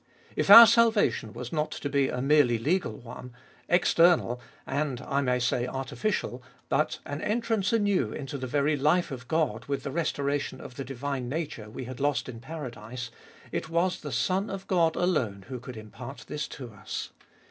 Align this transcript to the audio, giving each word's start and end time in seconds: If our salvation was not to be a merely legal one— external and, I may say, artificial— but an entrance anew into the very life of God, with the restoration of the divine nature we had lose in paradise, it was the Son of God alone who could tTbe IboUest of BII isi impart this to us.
If 0.35 0.49
our 0.49 0.65
salvation 0.65 1.31
was 1.31 1.53
not 1.53 1.69
to 1.69 1.87
be 1.87 2.09
a 2.09 2.23
merely 2.23 2.57
legal 2.57 2.97
one— 2.97 3.35
external 3.79 4.41
and, 4.65 4.99
I 5.01 5.21
may 5.21 5.37
say, 5.37 5.67
artificial— 5.67 6.41
but 6.69 6.97
an 7.05 7.21
entrance 7.21 7.71
anew 7.71 8.11
into 8.11 8.39
the 8.39 8.47
very 8.47 8.75
life 8.75 9.11
of 9.11 9.27
God, 9.27 9.65
with 9.65 9.83
the 9.83 9.91
restoration 9.91 10.59
of 10.59 10.73
the 10.73 10.83
divine 10.83 11.29
nature 11.29 11.69
we 11.69 11.83
had 11.85 11.99
lose 11.99 12.23
in 12.27 12.39
paradise, 12.39 13.11
it 13.51 13.69
was 13.69 14.01
the 14.01 14.11
Son 14.11 14.49
of 14.49 14.65
God 14.65 14.95
alone 14.95 15.45
who 15.49 15.59
could 15.59 15.75
tTbe 15.75 15.81
IboUest 15.91 15.91
of 15.91 15.91
BII 15.91 15.91
isi 15.91 15.93
impart 15.93 16.25
this 16.27 16.47
to 16.47 16.73
us. 16.73 17.09